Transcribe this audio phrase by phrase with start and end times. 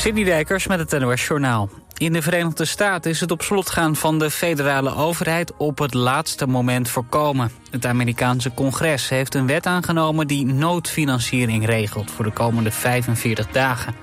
[0.00, 1.68] Sidney Dijkers met het NOS Journaal.
[1.96, 5.94] In de Verenigde Staten is het op slot gaan van de federale overheid op het
[5.94, 7.50] laatste moment voorkomen.
[7.70, 13.94] Het Amerikaanse congres heeft een wet aangenomen die noodfinanciering regelt voor de komende 45 dagen.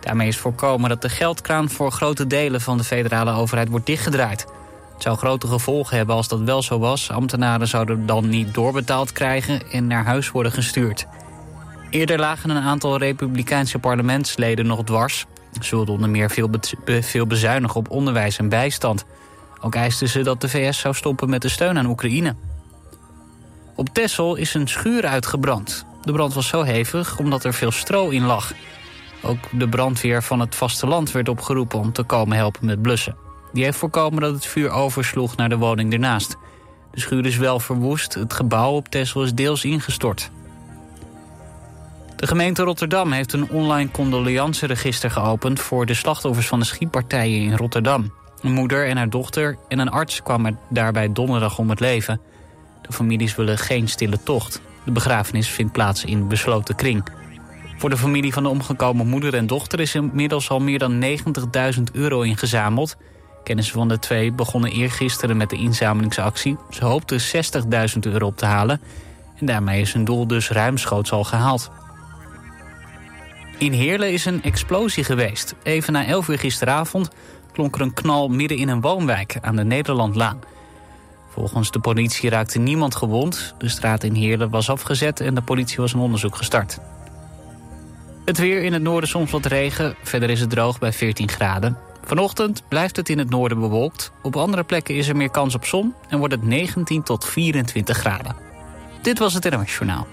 [0.00, 4.46] Daarmee is voorkomen dat de geldkraan voor grote delen van de federale overheid wordt dichtgedraaid.
[4.92, 7.10] Het zou grote gevolgen hebben als dat wel zo was.
[7.10, 11.06] Ambtenaren zouden dan niet doorbetaald krijgen en naar huis worden gestuurd.
[11.90, 15.26] Eerder lagen een aantal republikeinse parlementsleden nog dwars.
[15.60, 16.50] Ze wilden onder meer veel,
[17.00, 19.04] veel bezuinigen op onderwijs en bijstand.
[19.60, 22.34] Ook eisten ze dat de VS zou stoppen met de steun aan Oekraïne.
[23.74, 25.86] Op Texel is een schuur uitgebrand.
[26.02, 28.52] De brand was zo hevig omdat er veel stro in lag.
[29.22, 33.16] Ook de brandweer van het vasteland werd opgeroepen om te komen helpen met blussen.
[33.52, 36.36] Die heeft voorkomen dat het vuur oversloeg naar de woning ernaast.
[36.90, 40.30] De schuur is wel verwoest, het gebouw op Texel is deels ingestort.
[42.20, 45.60] De gemeente Rotterdam heeft een online condoleanceregister geopend...
[45.60, 48.12] voor de slachtoffers van de schietpartijen in Rotterdam.
[48.40, 52.20] Een moeder en haar dochter en een arts kwamen daarbij donderdag om het leven.
[52.82, 54.60] De families willen geen stille tocht.
[54.84, 57.04] De begrafenis vindt plaats in besloten kring.
[57.76, 59.80] Voor de familie van de omgekomen moeder en dochter...
[59.80, 62.96] is inmiddels al meer dan 90.000 euro ingezameld.
[63.44, 66.56] Kennissen van de twee begonnen eergisteren met de inzamelingsactie.
[66.70, 68.80] Ze hoopten 60.000 euro op te halen...
[69.36, 71.70] en daarmee is hun doel dus ruimschoots al gehaald.
[73.60, 75.54] In Heerlen is een explosie geweest.
[75.62, 77.08] Even na 11 uur gisteravond
[77.52, 80.40] klonk er een knal midden in een woonwijk aan de Nederlandlaan.
[81.28, 83.54] Volgens de politie raakte niemand gewond.
[83.58, 86.78] De straat in Heerlen was afgezet en de politie was een onderzoek gestart.
[88.24, 89.94] Het weer in het noorden soms wat regen.
[90.02, 91.78] Verder is het droog bij 14 graden.
[92.04, 94.12] Vanochtend blijft het in het noorden bewolkt.
[94.22, 97.96] Op andere plekken is er meer kans op zon en wordt het 19 tot 24
[97.96, 98.36] graden.
[99.02, 100.06] Dit was het NOS Journaal.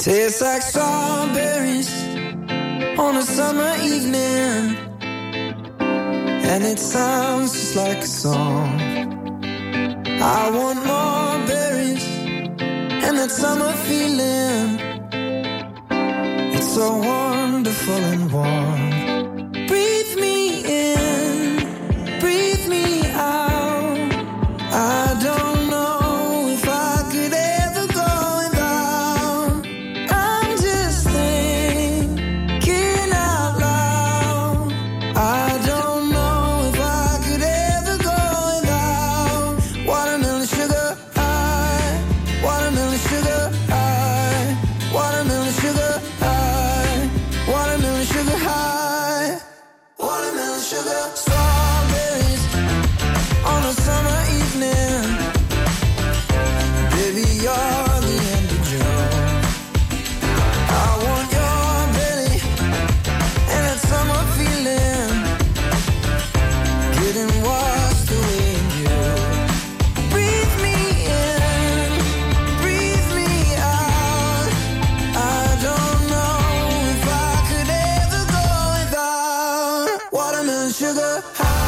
[0.00, 1.92] Tastes like strawberries
[2.98, 4.74] on a summer evening,
[5.78, 8.80] and it sounds just like a song.
[10.22, 12.06] I want more berries
[13.04, 14.69] and that summer feeling.
[80.72, 81.59] sugar high.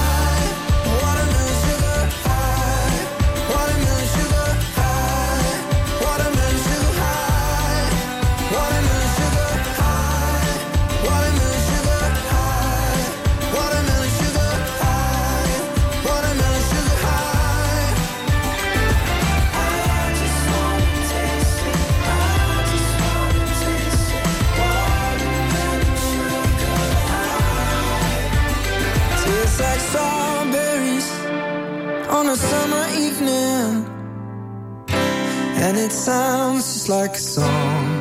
[36.89, 37.92] Like a song.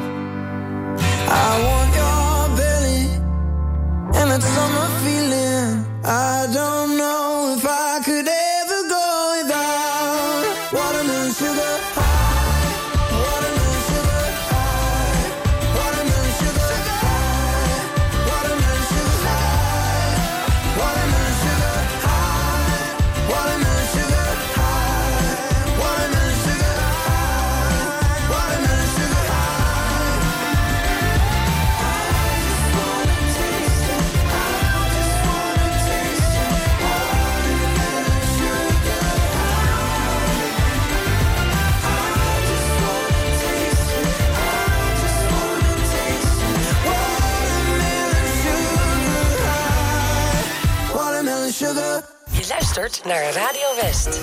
[52.75, 54.19] luistert naar Radio West.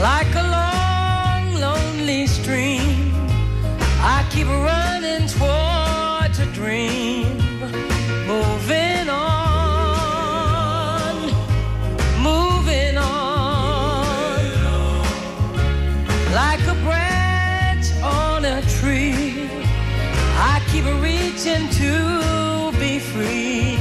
[0.00, 0.45] Like a
[21.46, 23.75] to be free.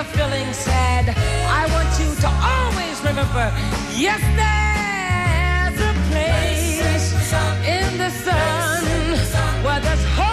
[0.00, 3.52] you're feeling sad, I want you to always remember,
[3.94, 7.32] yes, there's a place
[7.66, 10.29] in the sun where there's hope.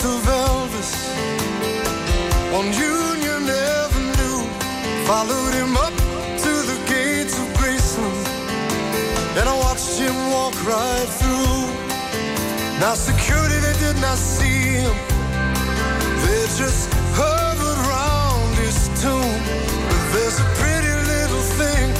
[0.00, 0.92] ghost of Elvis
[2.54, 4.46] on Union Avenue.
[5.06, 5.94] Followed him up
[6.44, 8.26] to the gates of Graceland,
[9.38, 11.66] and I watched him walk right through.
[12.80, 14.94] Now security they did not see him,
[16.22, 19.40] they just hovered around his tomb.
[19.88, 21.99] But there's a pretty little thing.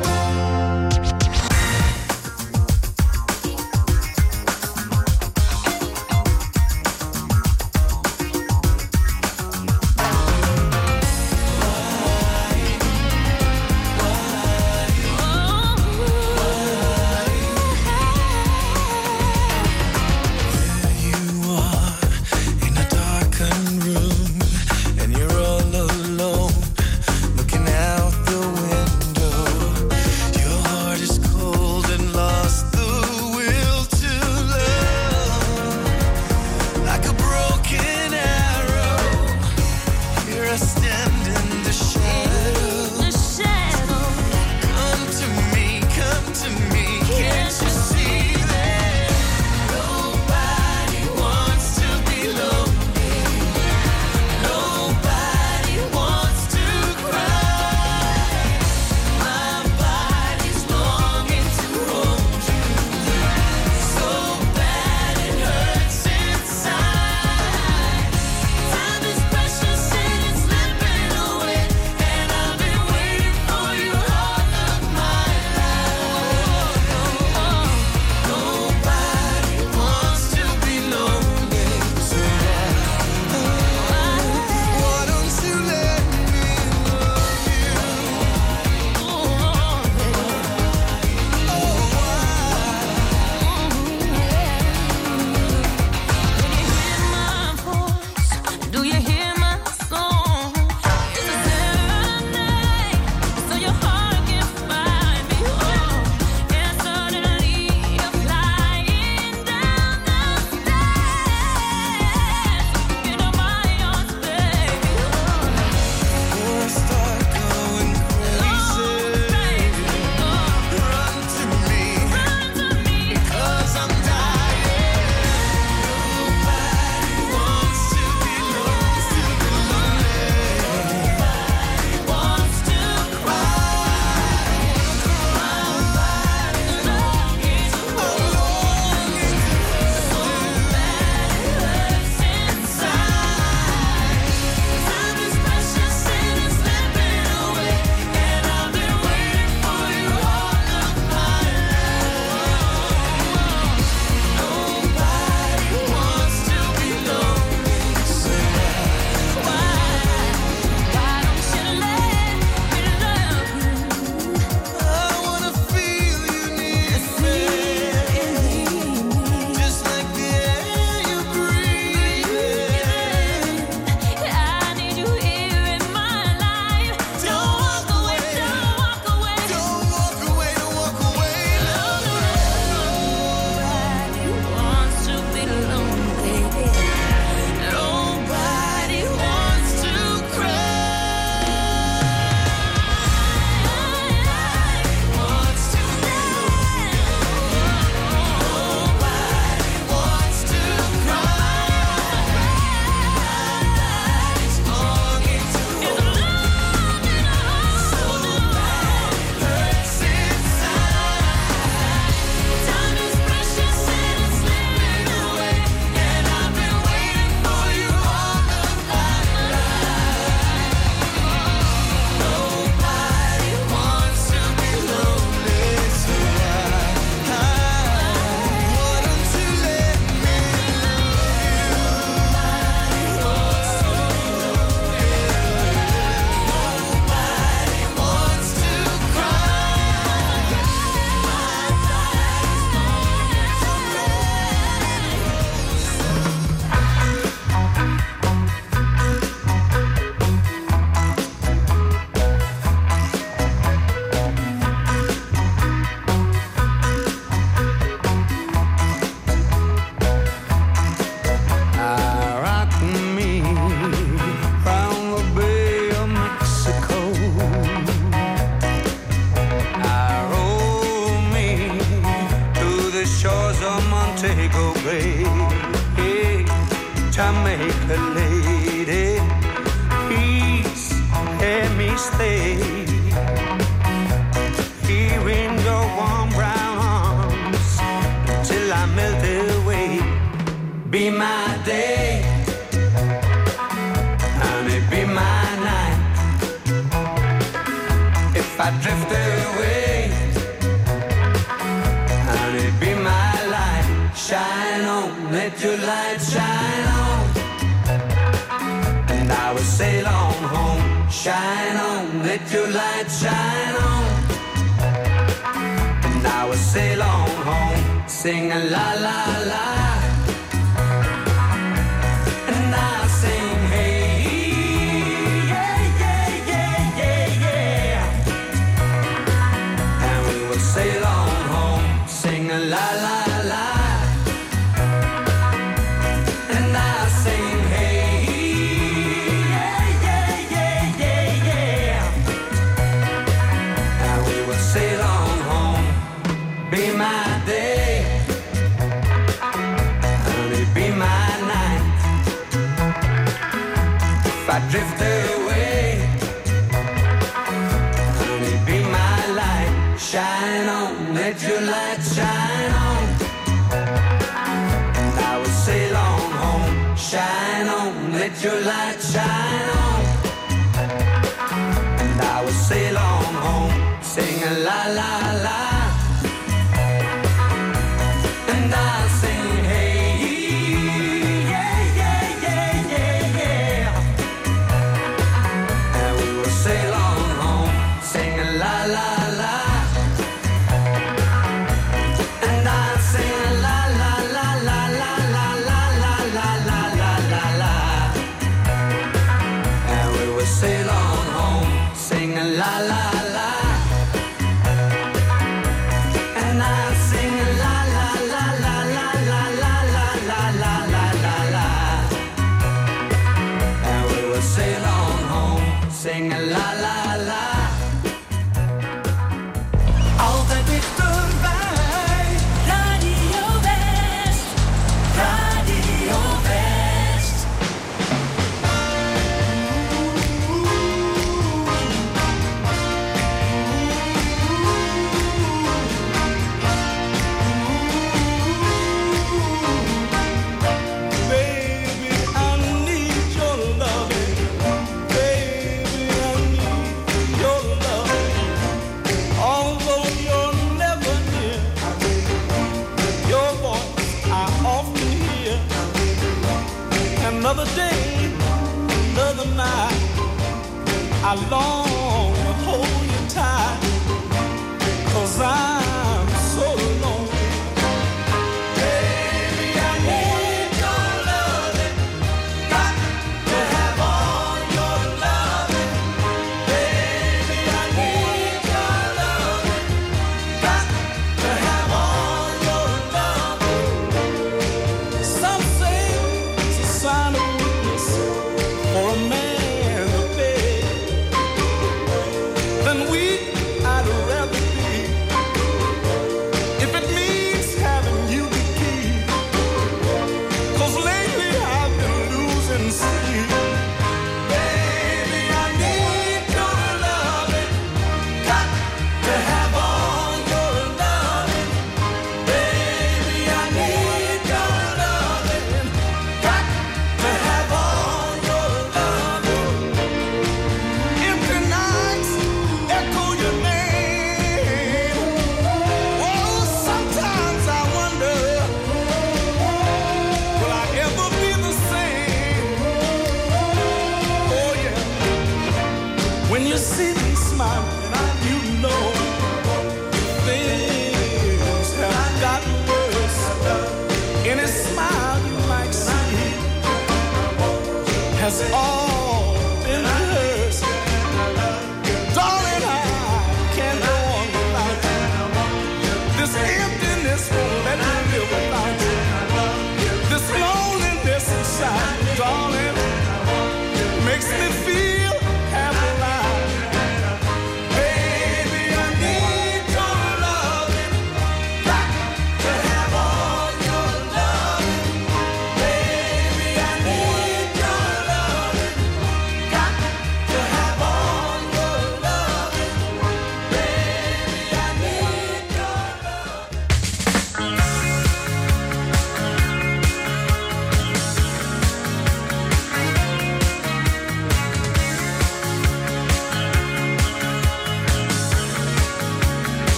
[318.21, 319.17] Sing a la la
[319.49, 319.80] la.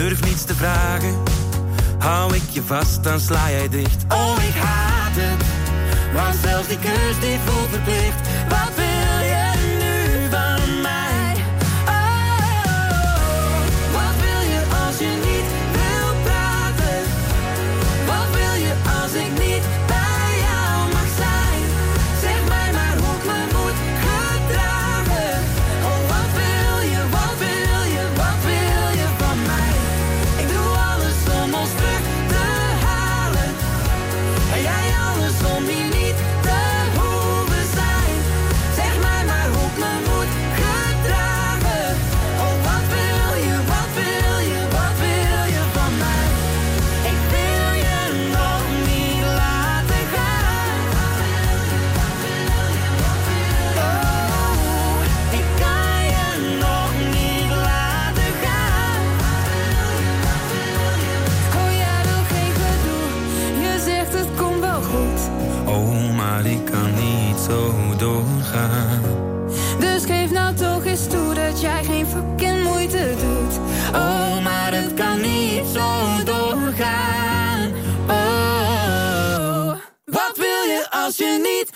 [0.00, 1.14] durf niets te vragen.
[1.98, 4.04] Hou ik je vast, dan sla jij dicht.
[4.08, 5.44] Oh, ik haat het,
[6.14, 8.28] want zelfs die keus die voelt verplicht.
[8.48, 8.89] Wat
[81.20, 81.69] je niet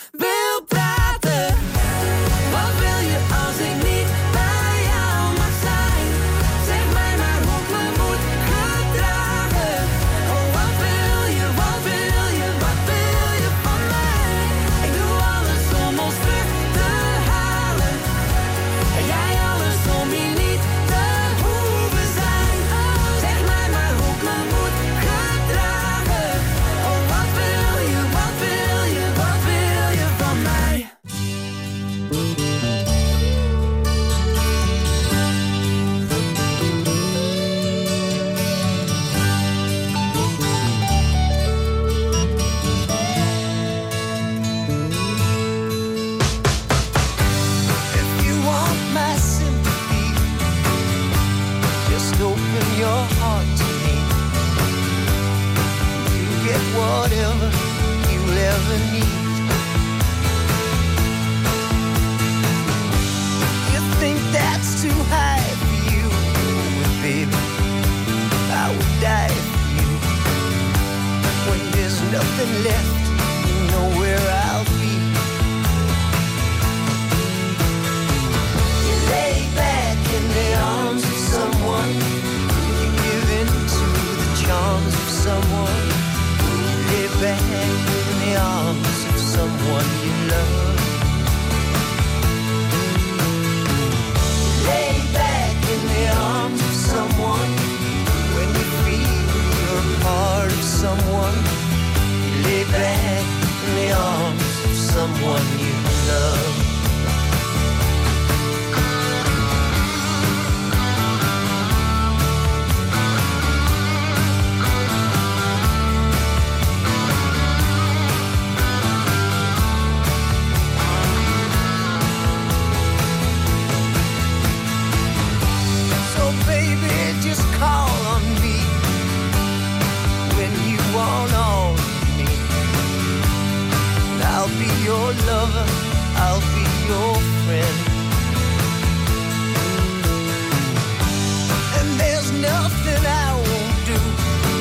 [142.86, 143.98] that I won't do.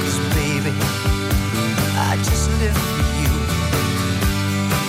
[0.04, 0.74] Cause baby,
[2.08, 3.34] I just live for you.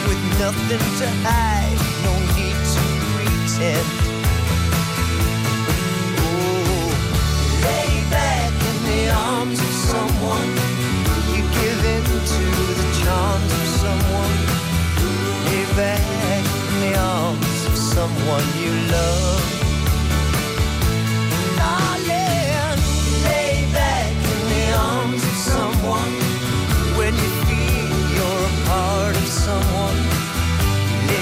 [0.06, 3.88] With nothing to hide, no need to pretend.
[6.22, 6.88] Oh,
[7.66, 10.50] lay back in the arms of someone.
[11.34, 12.04] You give in
[12.34, 12.44] to
[12.80, 14.36] the charms of someone.
[15.46, 16.04] Lay back
[16.70, 19.63] in the arms of someone you love.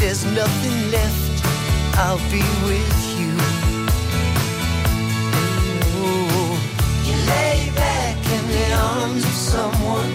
[0.00, 1.44] there's nothing left,
[1.98, 3.32] I'll be with you.
[5.98, 6.54] Ooh.
[7.06, 10.12] You lay back in the arms of someone,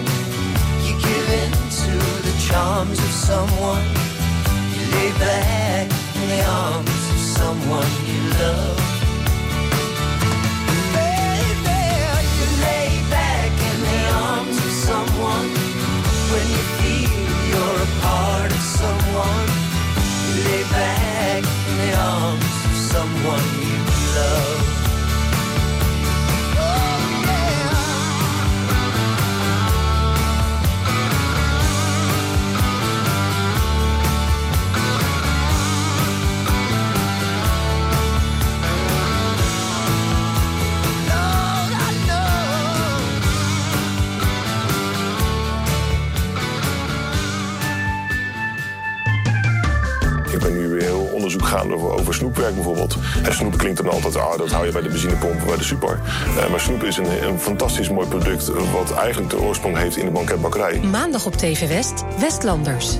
[0.84, 1.92] you give in to
[2.26, 3.84] the charms of someone.
[4.74, 8.80] You lay back in the arms of someone you love.
[10.96, 11.82] Baby,
[12.38, 15.48] you lay back in the arms of someone
[16.30, 17.14] when you feel
[17.50, 19.53] you're a part of someone
[20.76, 23.78] back in the arms of someone you
[24.16, 24.63] love.
[52.52, 52.96] Bijvoorbeeld.
[53.28, 56.00] Snoep klinkt dan altijd, ah, dat hou je bij de benzinepomp bij de super.
[56.38, 58.50] Eh, maar snoep is een, een fantastisch mooi product...
[58.72, 60.80] wat eigenlijk de oorsprong heeft in de banketbakkerij.
[60.80, 62.98] Maandag op TV West, Westlanders.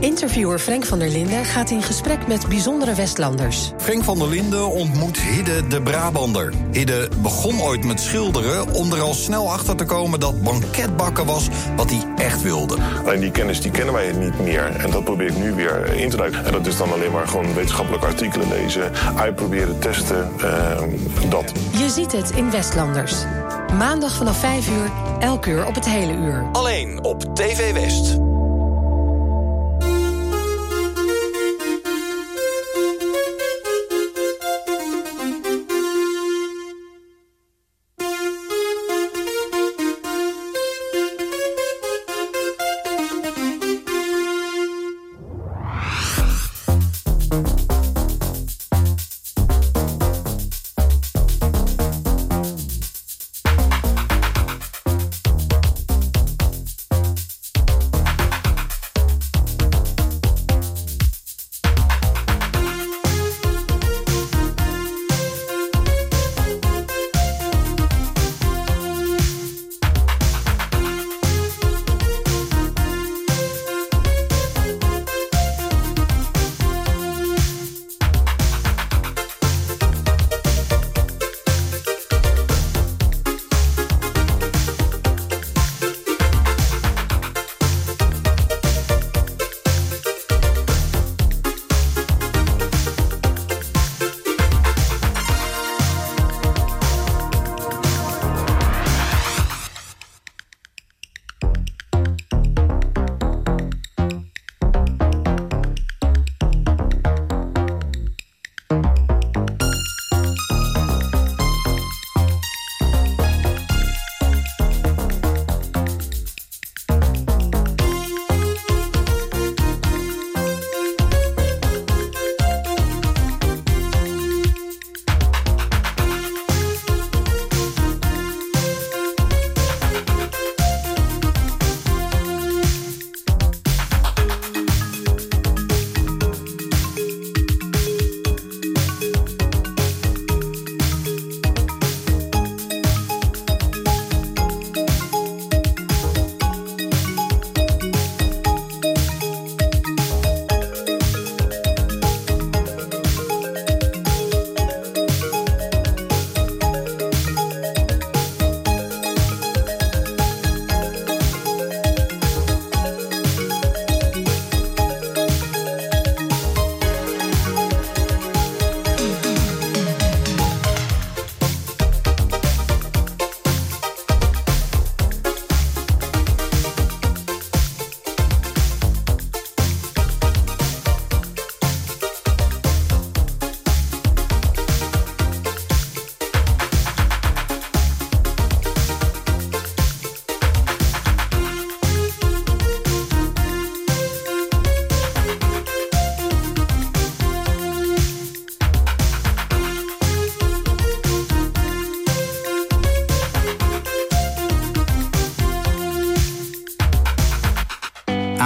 [0.00, 3.72] Interviewer Frank van der Linden gaat in gesprek met bijzondere Westlanders.
[3.78, 6.52] Frank van der Linden ontmoet Hidde de Brabander.
[6.70, 11.48] Hidde begon ooit met schilderen om er al snel achter te komen dat banketbakken was
[11.76, 12.76] wat hij echt wilde.
[13.04, 14.76] Alleen die kennis die kennen wij niet meer.
[14.76, 16.44] En dat probeer ik nu weer in te duiken.
[16.44, 20.82] En dat is dan alleen maar gewoon wetenschappelijke artikelen lezen, uitproberen, testen, eh,
[21.28, 21.52] dat.
[21.70, 23.14] Je ziet het in Westlanders.
[23.78, 26.48] Maandag vanaf 5 uur, elk uur op het hele uur.
[26.52, 28.27] Alleen op TV West.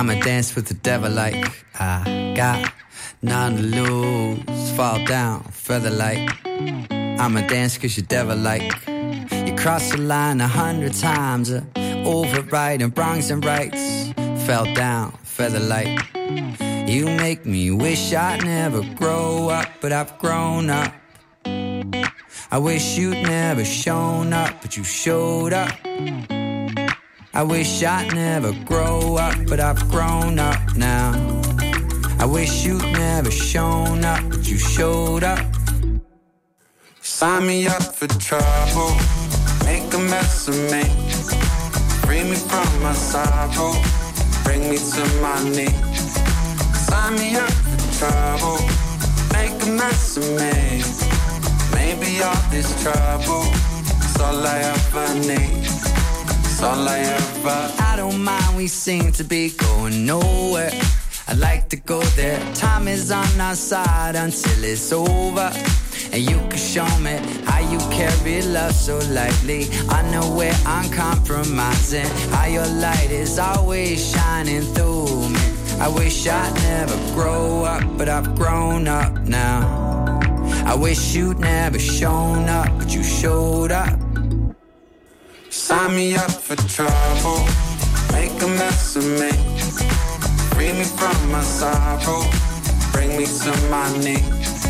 [0.03, 2.73] I'ma dance with the devil like I got
[3.23, 4.73] none to lose.
[4.73, 6.29] Fall down, feather like
[7.21, 8.85] I'ma dance cause you're devil like
[9.47, 11.63] You cross the line a hundred times, uh,
[12.05, 14.13] overriding wrongs and rights.
[14.45, 15.97] Fell down, feather like
[16.89, 20.93] You make me wish I'd never grow up, but I've grown up.
[21.47, 25.71] I wish you'd never shown up, but you showed up.
[27.35, 31.13] I wish I'd never grow up, but I've grown up now.
[32.19, 35.41] I wish you'd never shown up, but you showed up.
[37.01, 38.93] Sign me up for trouble,
[39.65, 40.85] make a mess of me.
[42.05, 43.73] Free me from my sorrow,
[44.45, 46.13] bring me to my knees.
[46.87, 48.59] Sign me up for trouble,
[49.33, 50.85] make a mess of me.
[51.73, 53.45] Maybe all this trouble
[54.05, 55.73] is all I ever need.
[56.65, 57.83] All I ever.
[57.83, 60.71] I don't mind, we seem to be going nowhere.
[61.27, 62.39] I like to go there.
[62.55, 65.51] Time is on our side until it's over.
[66.13, 69.67] And you can show me how you carry love so lightly.
[69.89, 72.07] I know where I'm compromising.
[72.31, 75.41] How your light is always shining through me.
[75.81, 80.21] I wish I'd never grow up, but I've grown up now.
[80.65, 83.99] I wish you'd never shown up, but you showed up.
[85.53, 87.45] Sign me up for trouble,
[88.11, 89.31] make a mess of me.
[90.55, 92.25] Free me from my sorrow,
[92.91, 94.65] bring me to my knees.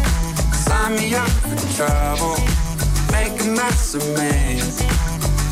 [0.53, 2.37] Sign me up for trouble,
[3.13, 4.61] make a mess of me.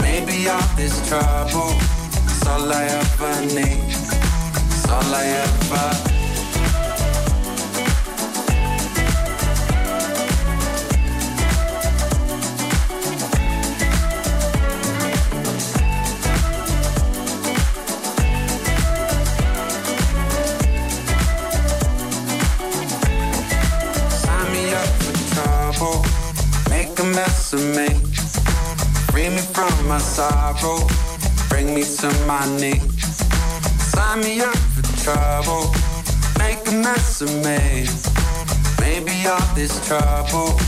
[0.03, 1.79] Maybe all this trouble,
[2.27, 3.85] is all I ever need.
[3.87, 6.20] It's all I ever
[27.15, 27.89] mess of me.
[29.11, 30.87] Free me from my sorrow,
[31.49, 33.17] bring me to my knees.
[33.93, 35.73] Sign me up for trouble,
[36.39, 37.89] make a mess of me.
[38.81, 40.59] Maybe all this trouble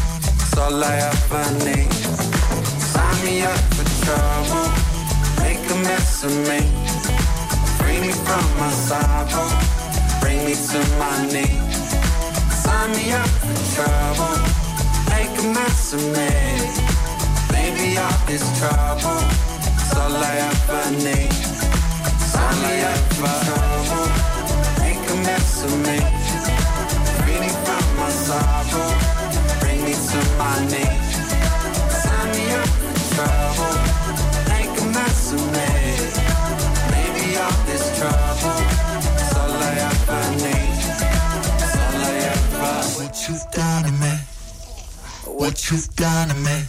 [0.43, 1.93] is all I ever need.
[2.93, 4.69] Sign me up for trouble,
[5.43, 6.61] make a mess of me.
[7.79, 9.49] Free me from my sorrow,
[10.21, 11.89] bring me to my knees.
[12.63, 14.62] Sign me up for trouble,
[15.11, 16.31] make a mess of me.
[17.53, 19.21] Maybe all this trouble
[19.81, 21.33] is all I ever need.
[22.33, 24.09] Sign me up for trouble,
[24.83, 25.99] make a mess of me.
[27.19, 28.91] Free me from my sorrow,
[29.61, 31.17] bring me to my knees.
[32.03, 33.75] Sign me up for trouble,
[34.49, 35.82] make a mess of me.
[45.43, 46.61] What you've done to me.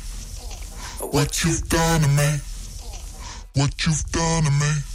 [1.12, 2.40] What you've done to me.
[3.54, 4.93] What you've done to me.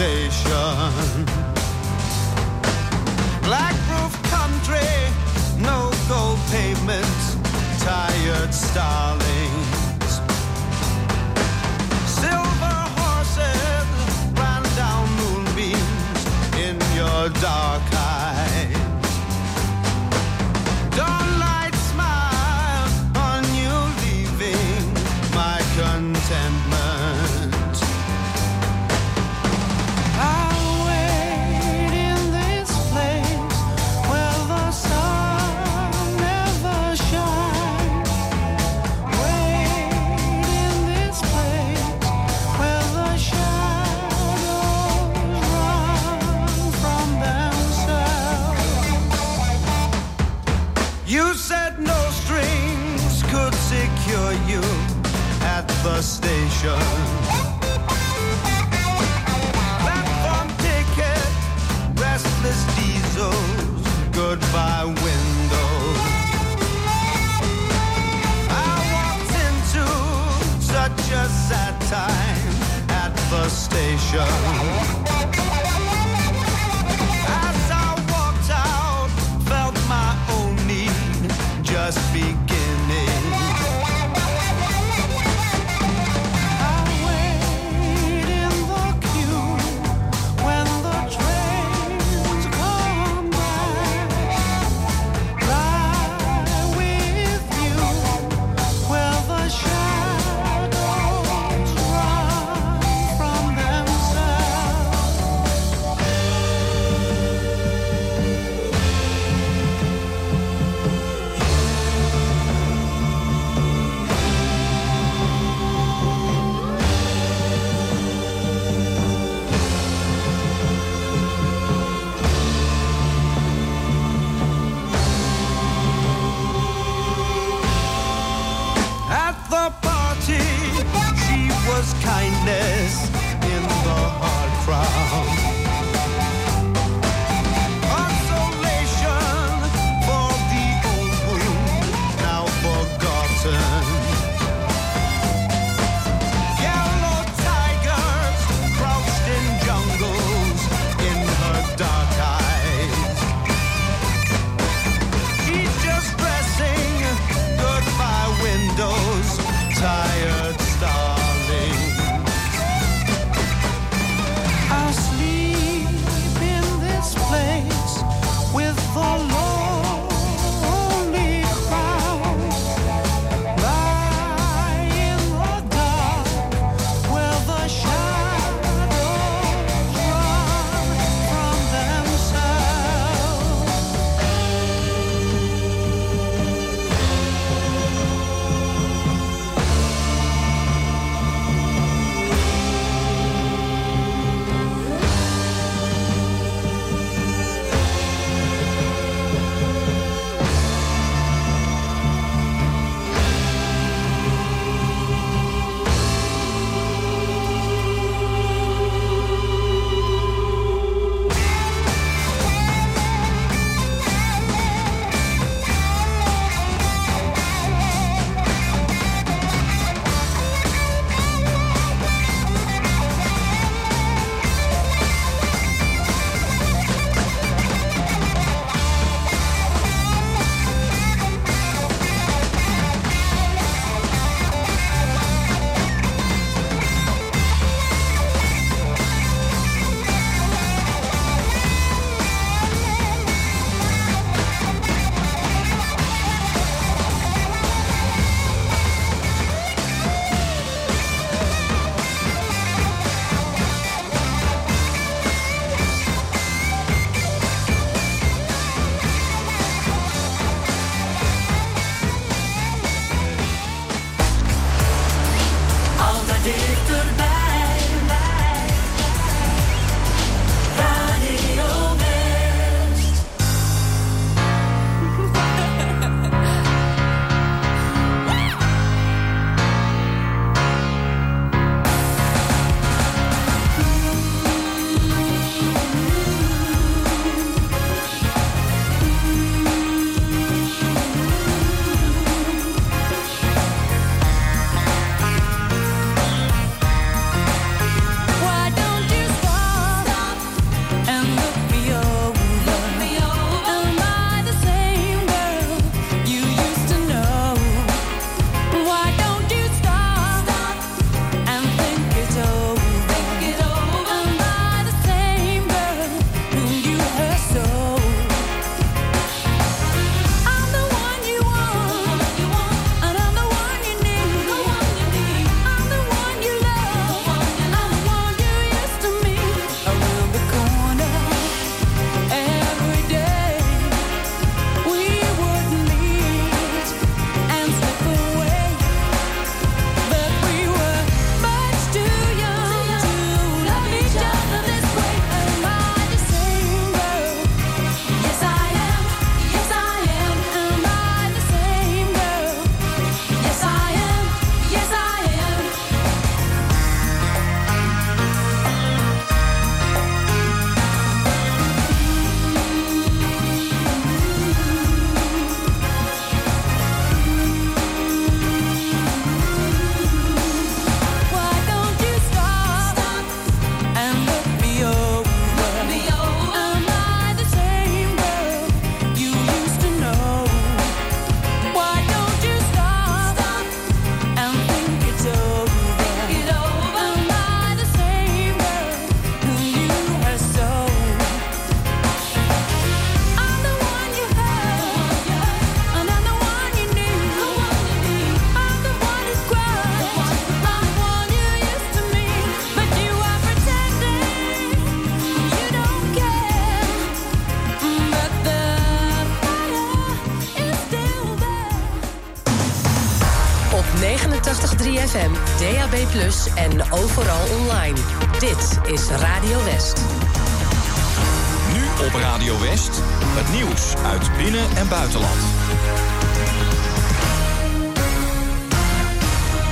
[0.00, 1.19] Station.